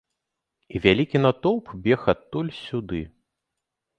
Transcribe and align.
І 0.77 0.79
вялікі 0.85 1.17
натоўп 1.25 1.69
бег 1.83 2.07
адтуль 2.15 2.51
сюды. 2.63 3.01